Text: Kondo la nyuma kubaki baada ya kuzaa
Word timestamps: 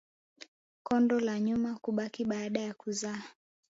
Kondo 0.85 1.15
la 1.19 1.39
nyuma 1.39 1.75
kubaki 1.75 2.25
baada 2.25 2.59
ya 2.61 2.73
kuzaa 2.73 3.23